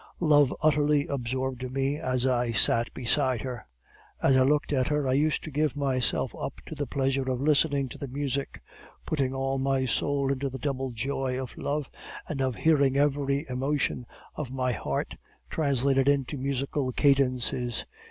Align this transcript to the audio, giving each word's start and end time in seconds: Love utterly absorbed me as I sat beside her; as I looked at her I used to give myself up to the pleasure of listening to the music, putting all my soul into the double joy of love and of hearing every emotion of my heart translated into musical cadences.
Love 0.23 0.51
utterly 0.63 1.05
absorbed 1.05 1.71
me 1.71 1.99
as 1.99 2.25
I 2.25 2.53
sat 2.53 2.91
beside 2.91 3.41
her; 3.41 3.67
as 4.19 4.35
I 4.35 4.41
looked 4.41 4.73
at 4.73 4.87
her 4.87 5.07
I 5.07 5.13
used 5.13 5.43
to 5.43 5.51
give 5.51 5.75
myself 5.75 6.33
up 6.35 6.59
to 6.65 6.73
the 6.73 6.87
pleasure 6.87 7.29
of 7.29 7.39
listening 7.39 7.87
to 7.89 7.99
the 7.99 8.07
music, 8.07 8.63
putting 9.05 9.31
all 9.35 9.59
my 9.59 9.85
soul 9.85 10.31
into 10.31 10.49
the 10.49 10.57
double 10.57 10.89
joy 10.89 11.39
of 11.39 11.55
love 11.55 11.87
and 12.27 12.41
of 12.41 12.55
hearing 12.55 12.97
every 12.97 13.45
emotion 13.47 14.07
of 14.33 14.49
my 14.49 14.71
heart 14.71 15.17
translated 15.51 16.07
into 16.09 16.35
musical 16.35 16.91
cadences. 16.91 17.85